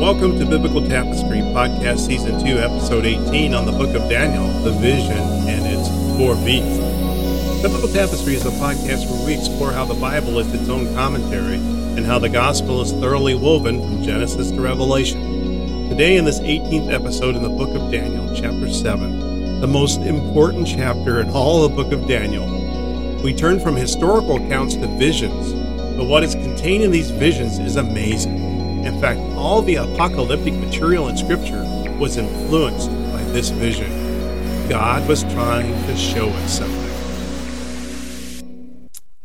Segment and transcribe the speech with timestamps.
[0.00, 4.70] Welcome to Biblical Tapestry, Podcast Season 2, Episode 18 on the Book of Daniel, the
[4.70, 6.78] Vision, and its four beasts.
[7.60, 11.56] Biblical Tapestry is a podcast where we explore how the Bible is its own commentary
[11.56, 15.20] and how the Gospel is thoroughly woven from Genesis to Revelation.
[15.90, 20.66] Today, in this 18th episode in the Book of Daniel, Chapter 7, the most important
[20.66, 22.46] chapter in all the Book of Daniel,
[23.22, 25.52] we turn from historical accounts to visions,
[25.98, 28.59] but what is contained in these visions is amazing.
[28.84, 31.62] In fact, all the apocalyptic material in Scripture
[31.98, 33.90] was influenced by this vision.
[34.70, 36.90] God was trying to show us something.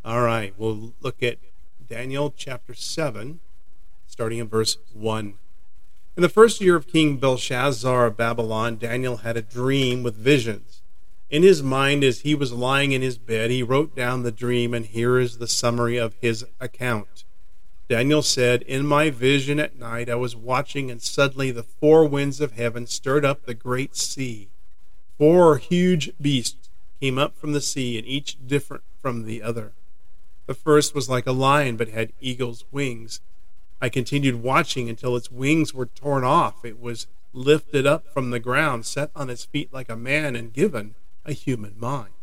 [0.03, 1.37] All right, we'll look at
[1.87, 3.39] Daniel chapter 7,
[4.07, 5.35] starting in verse 1.
[6.17, 10.81] In the first year of King Belshazzar of Babylon, Daniel had a dream with visions.
[11.29, 14.73] In his mind, as he was lying in his bed, he wrote down the dream,
[14.73, 17.23] and here is the summary of his account.
[17.87, 22.41] Daniel said, In my vision at night I was watching, and suddenly the four winds
[22.41, 24.49] of heaven stirred up the great sea.
[25.19, 26.69] Four huge beasts
[26.99, 29.73] came up from the sea, and each different from the other.
[30.47, 33.19] The first was like a lion, but had eagle's wings.
[33.79, 36.65] I continued watching until its wings were torn off.
[36.65, 40.53] It was lifted up from the ground, set on its feet like a man, and
[40.53, 42.14] given a human mind.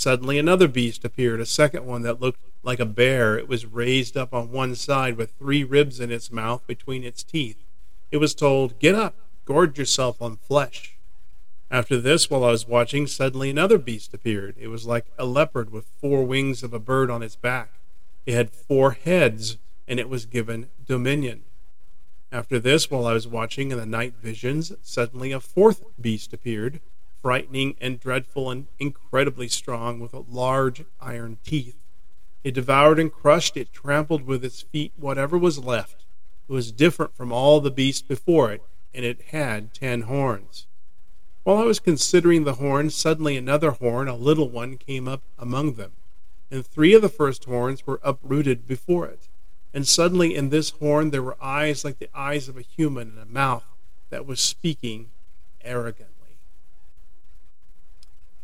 [0.00, 3.36] Suddenly another beast appeared, a second one that looked like a bear.
[3.36, 7.22] It was raised up on one side with three ribs in its mouth between its
[7.22, 7.62] teeth.
[8.10, 10.96] It was told, Get up, gorge yourself on flesh.
[11.70, 14.56] After this, while I was watching, suddenly another beast appeared.
[14.58, 17.74] It was like a leopard with four wings of a bird on its back.
[18.24, 21.42] It had four heads, and it was given dominion.
[22.32, 26.80] After this, while I was watching in the night visions, suddenly a fourth beast appeared,
[27.22, 31.76] frightening and dreadful and incredibly strong, with large iron teeth.
[32.42, 36.04] It devoured and crushed, it trampled with its feet whatever was left.
[36.48, 38.62] It was different from all the beasts before it,
[38.94, 40.66] and it had ten horns.
[41.42, 45.74] While I was considering the horns, suddenly another horn, a little one, came up among
[45.74, 45.92] them,
[46.50, 49.28] and three of the first horns were uprooted before it.
[49.72, 53.18] And suddenly in this horn there were eyes like the eyes of a human, and
[53.18, 53.64] a mouth
[54.10, 55.10] that was speaking
[55.62, 56.09] arrogantly.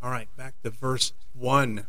[0.07, 1.85] All right, back to verse 1.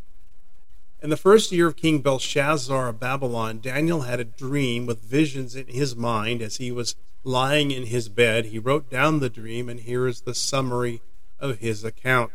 [1.04, 5.54] In the first year of King Belshazzar of Babylon, Daniel had a dream with visions
[5.54, 8.46] in his mind as he was lying in his bed.
[8.46, 11.00] He wrote down the dream, and here is the summary
[11.38, 12.32] of his account.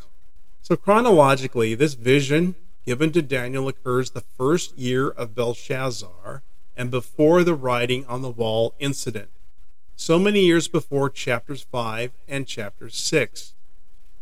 [0.61, 2.55] So, chronologically, this vision
[2.85, 6.43] given to Daniel occurs the first year of Belshazzar
[6.77, 9.31] and before the writing on the wall incident,
[9.97, 13.53] so many years before chapters 5 and chapter 6.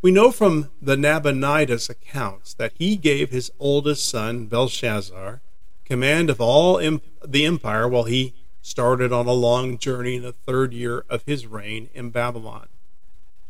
[0.01, 5.41] We know from the Nabonidus accounts that he gave his oldest son, Belshazzar,
[5.85, 6.81] command of all
[7.23, 11.45] the empire while he started on a long journey in the third year of his
[11.45, 12.67] reign in Babylon.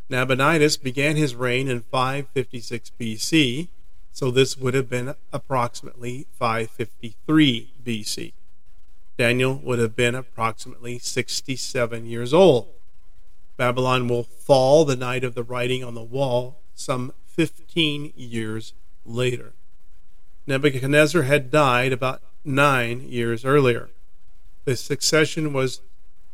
[0.09, 3.69] Nabonidus began his reign in 556 BC,
[4.12, 8.33] so this would have been approximately 553 BC.
[9.18, 12.73] Daniel would have been approximately 67 years old.
[13.57, 18.73] Babylon will fall the night of the writing on the wall, some 15 years
[19.06, 19.53] later.
[20.47, 23.89] Nebuchadnezzar had died about nine years earlier.
[24.66, 25.81] The succession was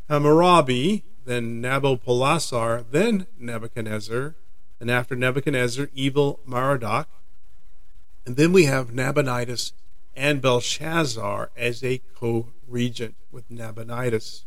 [0.09, 4.35] Hammurabi, then Nabopolassar, then Nebuchadnezzar,
[4.79, 7.07] and after Nebuchadnezzar, Evil-Merodach.
[8.25, 9.73] And then we have Nabonidus
[10.16, 14.45] and Belshazzar as a co regent with Nabonidus.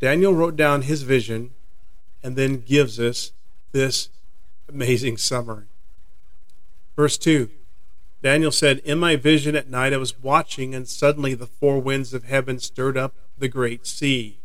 [0.00, 1.52] Daniel wrote down his vision
[2.24, 3.32] and then gives us
[3.72, 4.08] this
[4.68, 5.66] amazing summary.
[6.96, 7.50] Verse 2
[8.22, 12.14] Daniel said, In my vision at night I was watching, and suddenly the four winds
[12.14, 14.38] of heaven stirred up the great sea.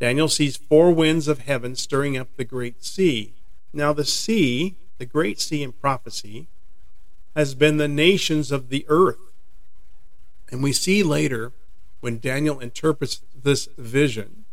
[0.00, 3.34] Daniel sees four winds of heaven stirring up the great sea.
[3.72, 6.48] Now, the sea, the great sea in prophecy,
[7.36, 9.32] has been the nations of the earth.
[10.50, 11.52] And we see later,
[12.00, 14.45] when Daniel interprets this vision,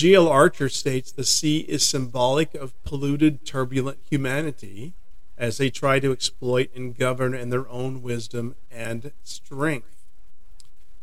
[0.00, 0.28] G.L.
[0.28, 4.94] Archer states the sea is symbolic of polluted, turbulent humanity
[5.36, 10.06] as they try to exploit and govern in their own wisdom and strength.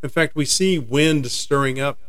[0.02, 2.00] In fact, we see wind stirring up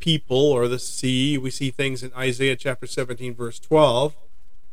[0.00, 1.38] people or the sea.
[1.38, 4.16] We see things in Isaiah chapter 17, verse 12.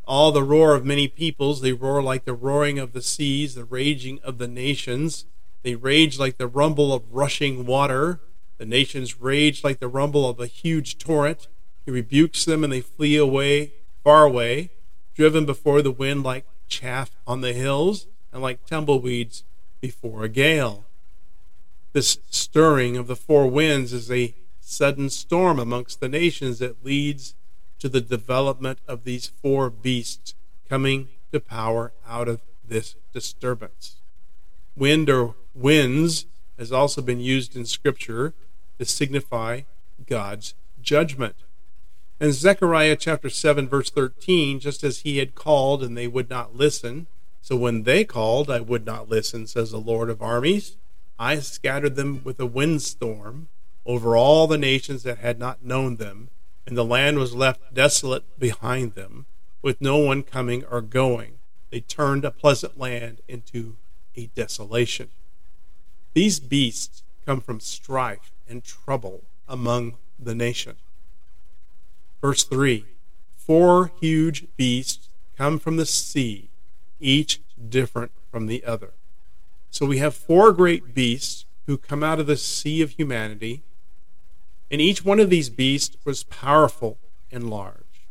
[0.07, 3.65] All the roar of many peoples, they roar like the roaring of the seas, the
[3.65, 5.25] raging of the nations.
[5.61, 8.19] They rage like the rumble of rushing water.
[8.57, 11.47] The nations rage like the rumble of a huge torrent.
[11.85, 13.73] He rebukes them and they flee away,
[14.03, 14.69] far away,
[15.15, 19.43] driven before the wind like chaff on the hills and like tumbleweeds
[19.81, 20.85] before a gale.
[21.93, 27.35] This stirring of the four winds is a sudden storm amongst the nations that leads
[27.79, 30.33] to the development of these four beasts
[30.69, 33.97] coming to power out of this disturbance.
[34.75, 36.25] Wind or winds
[36.57, 38.33] has also been used in Scripture
[38.83, 39.61] to signify
[40.05, 41.35] God's judgment.
[42.19, 46.55] In Zechariah chapter 7, verse 13, just as he had called and they would not
[46.55, 47.07] listen,
[47.41, 50.77] so when they called, I would not listen, says the Lord of armies.
[51.17, 53.47] I scattered them with a windstorm
[53.85, 56.29] over all the nations that had not known them,
[56.65, 59.25] and the land was left desolate behind them,
[59.61, 61.33] with no one coming or going.
[61.69, 63.77] They turned a pleasant land into
[64.15, 65.09] a desolation.
[66.13, 70.75] These beasts come from strife and trouble among the nation.
[72.21, 72.85] Verse 3
[73.35, 76.49] Four huge beasts come from the sea,
[76.99, 78.91] each different from the other.
[79.69, 83.63] So we have four great beasts who come out of the sea of humanity,
[84.69, 86.99] and each one of these beasts was powerful
[87.31, 88.07] and large.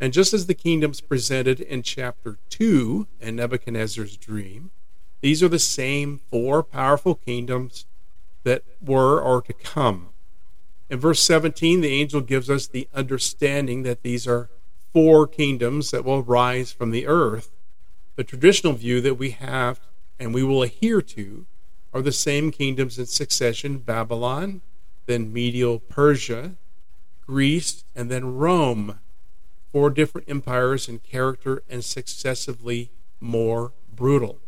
[0.00, 4.70] And just as the kingdoms presented in chapter 2 in Nebuchadnezzar's dream,
[5.22, 7.86] these are the same four powerful kingdoms
[8.46, 10.10] that were or to come.
[10.88, 14.50] In verse 17, the angel gives us the understanding that these are
[14.92, 17.50] four kingdoms that will rise from the earth.
[18.14, 19.80] The traditional view that we have
[20.20, 21.46] and we will adhere to
[21.92, 24.60] are the same kingdoms in succession Babylon,
[25.06, 26.52] then Medo Persia,
[27.26, 29.00] Greece, and then Rome.
[29.72, 34.38] Four different empires in character and successively more brutal.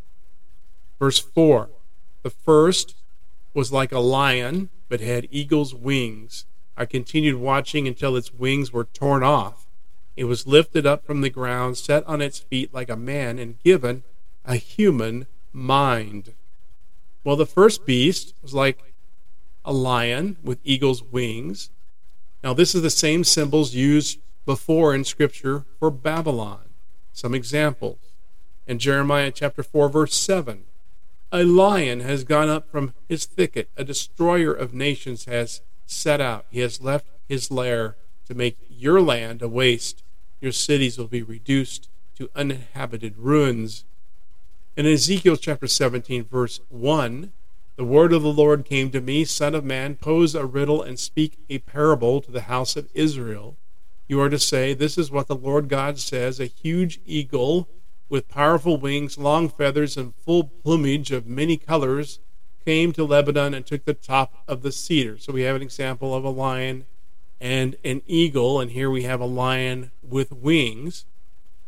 [1.01, 1.71] Verse 4
[2.23, 2.95] The first
[3.59, 6.47] was like a lion, but had eagle's wings.
[6.77, 9.67] I continued watching until its wings were torn off.
[10.15, 13.61] It was lifted up from the ground, set on its feet like a man, and
[13.65, 14.05] given
[14.45, 16.35] a human mind.
[17.25, 18.95] Well, the first beast was like
[19.65, 21.71] a lion with eagle's wings.
[22.45, 26.69] Now, this is the same symbols used before in Scripture for Babylon.
[27.13, 27.99] Some examples.
[28.69, 30.63] In Jeremiah chapter 4, verse 7,
[31.31, 36.47] a lion has gone up from his thicket, a destroyer of nations has set out.
[36.51, 37.97] He has left his lair
[38.27, 40.03] to make your land a waste.
[40.41, 43.85] Your cities will be reduced to uninhabited ruins.
[44.77, 47.33] In Ezekiel chapter 17, verse 1,
[47.77, 50.99] the word of the Lord came to me, Son of man, pose a riddle and
[50.99, 53.57] speak a parable to the house of Israel.
[54.09, 57.69] You are to say, This is what the Lord God says A huge eagle
[58.09, 62.21] with powerful wings, long feathers, and full plumage of many colors
[62.65, 65.19] came to Lebanon and took the top of the cedar.
[65.19, 66.87] So we have an example of a lion
[67.41, 71.05] and an eagle, and here we have a lion with wings.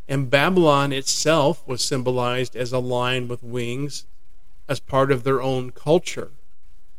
[0.09, 4.07] And Babylon itself was symbolized as a lion with wings
[4.69, 6.31] as part of their own culture.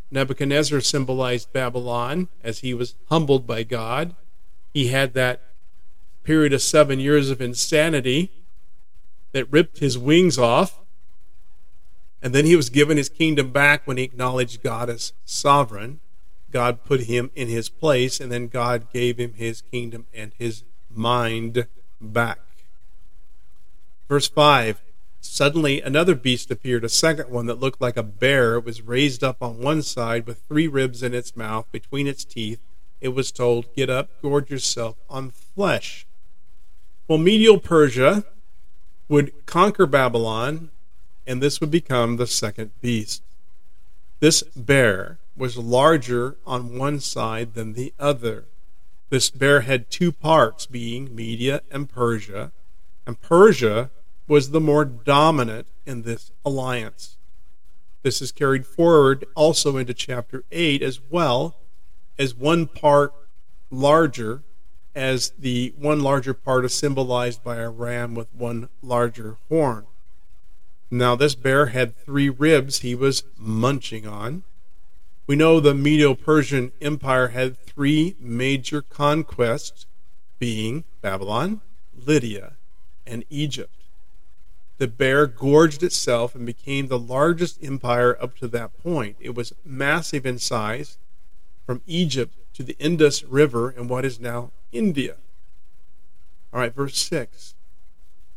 [0.10, 4.16] Nebuchadnezzar symbolized Babylon as he was humbled by God.
[4.74, 5.42] He had that
[6.24, 8.30] period of seven years of insanity
[9.32, 10.80] that ripped his wings off.
[12.22, 16.00] And then he was given his kingdom back when he acknowledged God as sovereign.
[16.52, 20.64] God put him in his place, and then God gave him his kingdom and his
[20.90, 21.66] mind
[22.00, 22.40] back.
[24.08, 24.82] Verse 5
[25.24, 28.56] Suddenly another beast appeared, a second one that looked like a bear.
[28.56, 32.26] It was raised up on one side with three ribs in its mouth between its
[32.26, 32.60] teeth.
[33.00, 36.08] It was told, Get up, gorge yourself on flesh.
[37.08, 38.26] Well, Medo Persia
[39.12, 40.70] would conquer Babylon,
[41.28, 43.22] and this would become the second beast.
[44.22, 48.46] This bear was larger on one side than the other.
[49.10, 52.54] This bear had two parts, being Media and Persia,
[53.06, 53.90] and Persia
[54.30, 57.18] was the more dominant in this alliance.
[58.04, 61.58] This is carried forward also into chapter 8 as well
[62.18, 63.14] as one part
[63.70, 64.42] larger,
[64.96, 69.86] as the one larger part is symbolized by a ram with one larger horn.
[70.90, 74.44] Now, this bear had three ribs he was munching on.
[75.28, 79.86] We know the Medo Persian Empire had three major conquests,
[80.40, 81.62] being Babylon,
[81.96, 82.54] Lydia,
[83.08, 83.82] and Egypt
[84.82, 89.16] the bear gorged itself and became the largest empire up to that point.
[89.20, 90.98] It was massive in size,
[91.68, 95.16] from Egypt to the Indus River in what is now India.
[96.54, 97.56] All right, verse 6.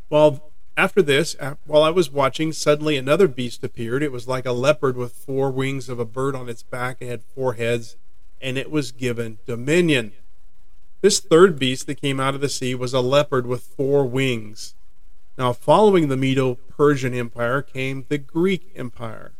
[0.08, 1.36] While after this,
[1.66, 4.02] while I was watching, suddenly another beast appeared.
[4.02, 6.96] It was like a leopard with four wings of a bird on its back.
[7.00, 7.96] It had four heads,
[8.40, 10.12] and it was given dominion.
[11.00, 14.74] This third beast that came out of the sea was a leopard with four wings.
[15.38, 19.32] Now, following the Medo Persian Empire came the Greek Empire.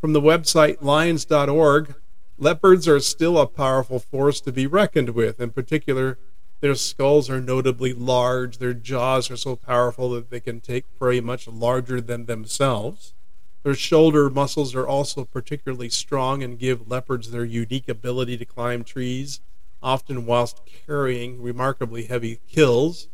[0.00, 1.94] From the website lions.org,
[2.36, 5.40] Leopards are still a powerful force to be reckoned with.
[5.40, 6.18] In particular,
[6.60, 8.58] their skulls are notably large.
[8.58, 13.14] Their jaws are so powerful that they can take prey much larger than themselves.
[13.62, 18.82] Their shoulder muscles are also particularly strong and give leopards their unique ability to climb
[18.82, 19.40] trees,
[19.82, 23.08] often whilst carrying remarkably heavy kills.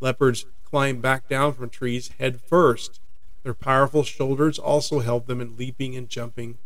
[0.00, 3.00] Leopards climb back down from trees head first.
[3.44, 6.58] Their powerful shoulders also help them in leaping and jumping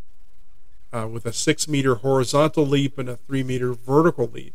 [0.93, 4.55] uh, with a six meter horizontal leap and a three meter vertical leap.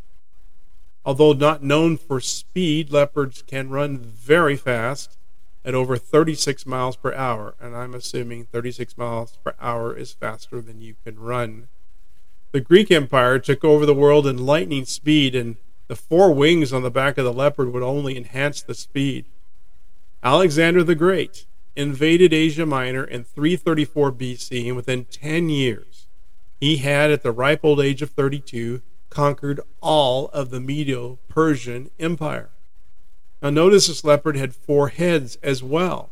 [1.05, 5.17] Although not known for speed, leopards can run very fast
[5.63, 10.61] at over 36 miles per hour, and I'm assuming 36 miles per hour is faster
[10.61, 11.67] than you can run.
[12.51, 16.83] The Greek Empire took over the world in lightning speed, and the four wings on
[16.83, 19.25] the back of the leopard would only enhance the speed.
[20.23, 25.94] Alexander the Great invaded Asia Minor in 334 BC, and within 10 years,
[26.65, 28.81] he had, at the ripe old age of 32,
[29.11, 32.49] conquered all of the Medo Persian Empire.
[33.39, 36.09] Now, notice this leopard had four heads as well,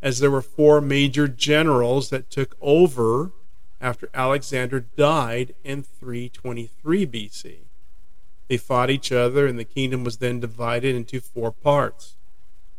[0.00, 3.32] as there were four major generals that took over
[3.78, 7.56] after Alexander died in 323 BC.
[8.48, 12.16] They fought each other, and the kingdom was then divided into four parts.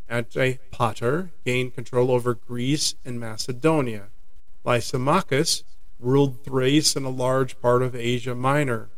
[0.09, 4.07] Antipater gained control over Greece and Macedonia.
[4.63, 5.63] Lysimachus
[5.99, 8.89] ruled Thrace and a large part of Asia Minor.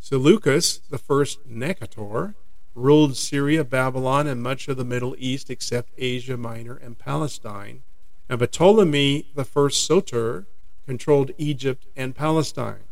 [0.00, 2.34] Seleucus, the first Nicator,
[2.74, 7.82] ruled Syria, Babylon, and much of the Middle East except Asia Minor and Palestine.
[8.28, 10.46] And Ptolemy, the first Soter,
[10.86, 12.84] controlled Egypt and Palestine.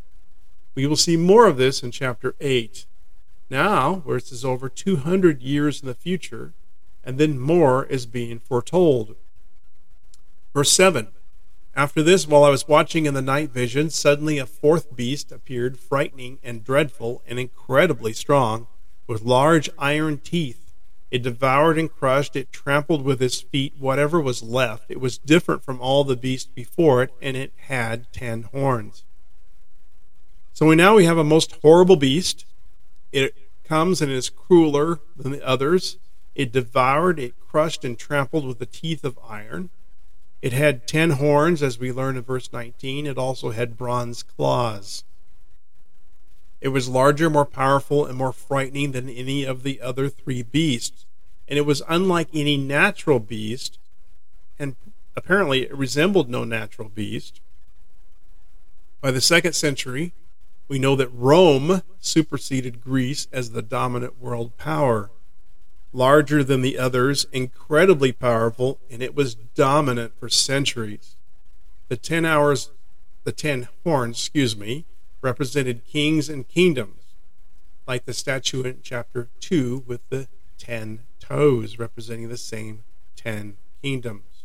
[0.75, 2.87] We will see more of this in chapter 8.
[3.51, 6.55] Now, where this is over 200 years in the future,
[7.05, 9.15] and then more is being foretold.
[10.53, 11.09] Verse 7
[11.77, 15.79] After this, while I was watching in the night vision, suddenly a fourth beast appeared,
[15.79, 18.69] frightening and dreadful and incredibly strong,
[19.09, 20.73] with large iron teeth.
[21.11, 24.89] It devoured and crushed, it trampled with its feet whatever was left.
[24.89, 29.05] It was different from all the beasts before it, and it had ten horns.
[30.53, 32.47] So we now we have a most horrible beast.
[33.11, 35.99] It comes and is crueler than the others.
[36.37, 39.71] It devoured, it crushed, and trampled with the teeth of iron.
[40.45, 43.07] It had ten horns, as we learn in verse 19.
[43.07, 45.03] It also had bronze claws.
[46.61, 51.07] It was larger, more powerful, and more frightening than any of the other three beasts.
[51.49, 53.79] And it was unlike any natural beast,
[54.59, 54.77] and
[55.17, 57.41] apparently it resembled no natural beast.
[59.01, 60.13] By the second century,
[60.69, 65.11] we know that Rome superseded Greece as the dominant world power
[65.95, 71.17] larger than the others, incredibly powerful, and it was dominant for centuries.
[71.89, 72.71] The ten hours,
[73.23, 74.85] the ten horns, excuse me,
[75.23, 77.15] represented kings and kingdoms,
[77.87, 80.27] like the statue in chapter 2 with the
[80.59, 82.83] ten toes representing the same
[83.17, 84.45] ten kingdoms.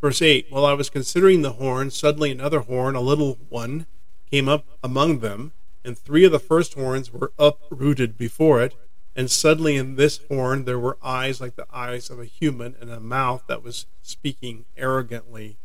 [0.00, 3.86] Verse 8 While I was considering the horn, suddenly another horn, a little one,
[4.30, 5.52] came up among them,
[5.84, 8.74] and three of the first horns were uprooted before it
[9.20, 12.90] and suddenly in this horn there were eyes like the eyes of a human and
[12.90, 15.58] a mouth that was speaking arrogantly.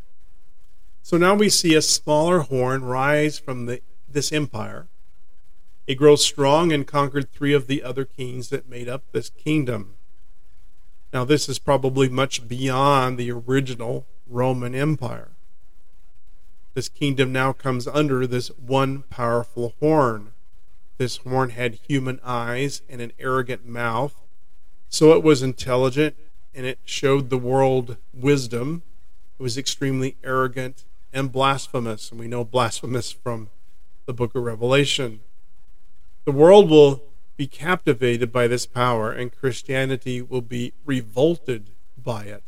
[1.01, 3.79] So now we see a smaller horn rise from the,
[4.11, 4.87] this empire.
[5.87, 9.93] It grows strong and conquered three of the other kings that made up this kingdom.
[11.13, 15.31] Now, this is probably much beyond the original Roman Empire.
[16.73, 20.33] This kingdom now comes under this one powerful horn.
[20.97, 24.15] This horn had human eyes and an arrogant mouth.
[24.89, 26.15] So it was intelligent
[26.53, 28.83] and it showed the world wisdom.
[29.37, 32.11] It was extremely arrogant and blasphemous.
[32.11, 33.49] And we know blasphemous from
[34.05, 35.19] the book of Revelation.
[36.25, 37.03] The world will
[37.37, 41.69] be captivated by this power, and Christianity will be revolted
[42.01, 42.43] by it.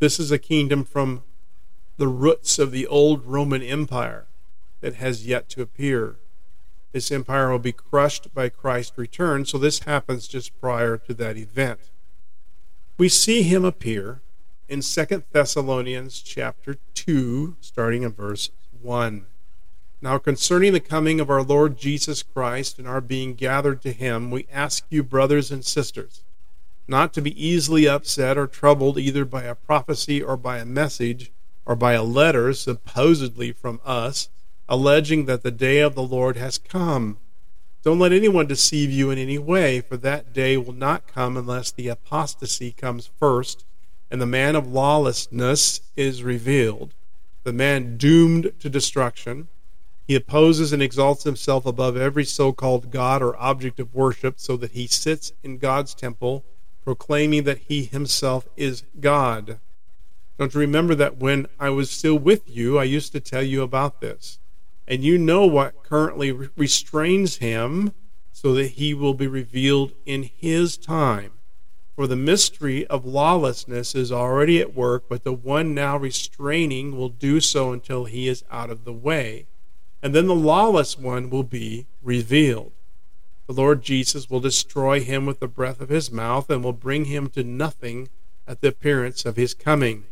[0.00, 1.22] This is a kingdom from
[1.96, 4.26] the roots of the old Roman Empire
[4.80, 6.16] that has yet to appear.
[6.94, 11.36] This empire will be crushed by Christ's return, so this happens just prior to that
[11.36, 11.80] event.
[12.96, 14.20] We see him appear
[14.68, 19.26] in 2 Thessalonians chapter 2, starting in verse 1.
[20.02, 24.30] Now, concerning the coming of our Lord Jesus Christ and our being gathered to him,
[24.30, 26.22] we ask you, brothers and sisters,
[26.86, 31.32] not to be easily upset or troubled either by a prophecy or by a message
[31.66, 34.28] or by a letter supposedly from us
[34.68, 37.18] alleging that the day of the Lord has come.
[37.82, 41.70] Don't let anyone deceive you in any way, for that day will not come unless
[41.70, 43.64] the apostasy comes first,
[44.10, 46.94] and the man of lawlessness is revealed,
[47.42, 49.48] the man doomed to destruction,
[50.06, 54.56] He opposes and exalts himself above every so called God or object of worship, so
[54.58, 56.44] that he sits in God's temple,
[56.82, 59.58] proclaiming that he himself is God.
[60.38, 63.62] Don't you remember that when I was still with you, I used to tell you
[63.62, 64.38] about this?
[64.86, 67.94] And you know what currently restrains him
[68.32, 71.32] so that he will be revealed in his time.
[71.96, 77.08] For the mystery of lawlessness is already at work, but the one now restraining will
[77.08, 79.46] do so until he is out of the way
[80.04, 82.72] and then the lawless one will be revealed.
[83.46, 87.06] The Lord Jesus will destroy him with the breath of his mouth and will bring
[87.06, 88.10] him to nothing
[88.46, 90.04] at the appearance of his coming.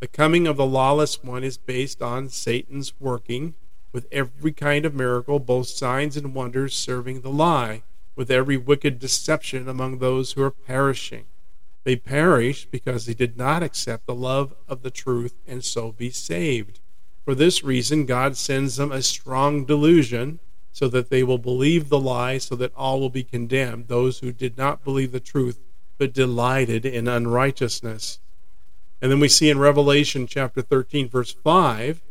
[0.00, 3.54] The coming of the lawless one is based on Satan's working
[3.92, 7.82] with every kind of miracle, both signs and wonders serving the lie,
[8.16, 11.24] with every wicked deception among those who are perishing.
[11.84, 16.10] They perish because they did not accept the love of the truth and so be
[16.10, 16.80] saved.
[17.24, 20.40] For this reason, God sends them a strong delusion
[20.72, 24.32] so that they will believe the lie, so that all will be condemned, those who
[24.32, 25.60] did not believe the truth
[25.98, 28.20] but delighted in unrighteousness.
[29.02, 32.02] And then we see in Revelation chapter 13, verse 5,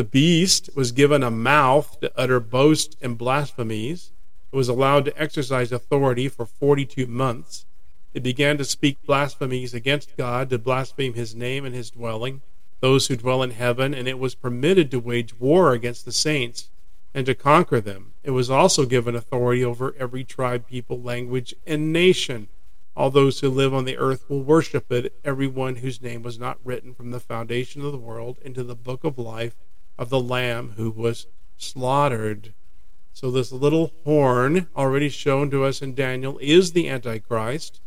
[0.00, 4.12] the beast was given a mouth to utter boasts and blasphemies.
[4.50, 7.66] It was allowed to exercise authority for 42 months.
[8.14, 12.40] It began to speak blasphemies against God, to blaspheme his name and his dwelling
[12.80, 16.70] those who dwell in heaven, and it was permitted to wage war against the saints
[17.12, 18.14] and to conquer them.
[18.24, 22.48] It was also given authority over every tribe, people, language, and nation.
[22.96, 26.56] All those who live on the earth will worship it, everyone whose name was not
[26.64, 29.56] written from the foundation of the world into the book of life
[30.00, 31.26] of the Lamb who was
[31.58, 32.54] slaughtered.
[33.12, 37.82] So, this little horn, already shown to us in Daniel, is the Antichrist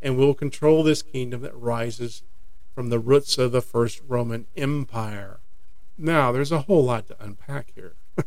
[0.00, 2.22] and will control this kingdom that rises
[2.72, 5.40] from the roots of the first Roman Empire.
[5.98, 7.94] Now, there's a whole lot to unpack here,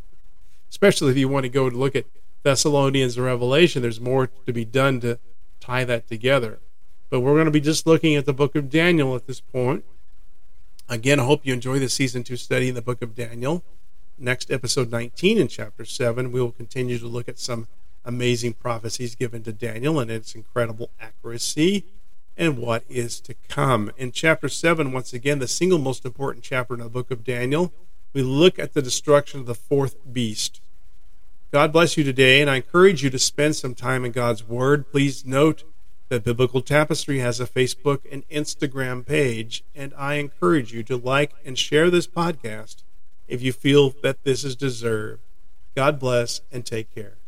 [0.68, 2.06] especially if you want to go to look at
[2.42, 3.80] Thessalonians and Revelation.
[3.80, 5.18] There's more to be done to
[5.60, 6.58] tie that together.
[7.08, 9.84] But we're going to be just looking at the book of Daniel at this point.
[10.90, 13.62] Again, I hope you enjoy the season two study in the book of Daniel.
[14.18, 17.68] Next episode 19 in chapter 7, we will continue to look at some
[18.04, 21.84] amazing prophecies given to Daniel and its incredible accuracy
[22.36, 23.92] and what is to come.
[23.96, 27.72] In chapter 7, once again, the single most important chapter in the book of Daniel,
[28.12, 30.60] we look at the destruction of the fourth beast.
[31.52, 34.90] God bless you today, and I encourage you to spend some time in God's Word.
[34.90, 35.62] Please note
[36.10, 41.32] that Biblical Tapestry has a Facebook and Instagram page, and I encourage you to like
[41.44, 42.82] and share this podcast
[43.28, 45.22] if you feel that this is deserved.
[45.76, 47.19] God bless and take care.